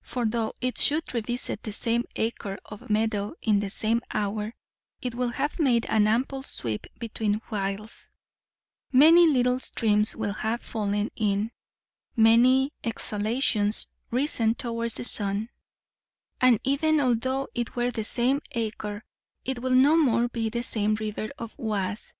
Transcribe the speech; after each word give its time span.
For 0.00 0.24
though 0.24 0.54
it 0.62 0.78
should 0.78 1.12
revisit 1.12 1.62
the 1.62 1.74
same 1.74 2.04
acre 2.16 2.56
of 2.64 2.88
meadow 2.88 3.34
in 3.42 3.60
the 3.60 3.68
same 3.68 4.00
hour, 4.10 4.54
it 5.02 5.14
will 5.14 5.28
have 5.28 5.60
made 5.60 5.84
an 5.90 6.08
ample 6.08 6.42
sweep 6.42 6.86
between 6.98 7.42
whiles; 7.50 8.08
many 8.92 9.26
little 9.26 9.58
streams 9.58 10.16
will 10.16 10.32
have 10.32 10.62
fallen 10.62 11.10
in; 11.16 11.50
many 12.16 12.72
exhalations 12.82 13.86
risen 14.10 14.54
towards 14.54 14.94
the 14.94 15.04
sun; 15.04 15.50
and 16.40 16.60
even 16.64 16.98
although 16.98 17.48
it 17.54 17.76
were 17.76 17.90
the 17.90 18.04
same 18.04 18.40
acre, 18.52 19.04
it 19.44 19.58
will 19.60 19.74
no 19.74 19.98
more 19.98 20.28
be 20.28 20.48
the 20.48 20.62
same 20.62 20.94
river 20.94 21.28
of 21.36 21.54
Oise. 21.60 22.14